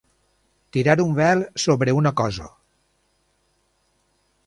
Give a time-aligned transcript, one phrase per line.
[0.77, 2.51] Tirar un vel sobre una cosa.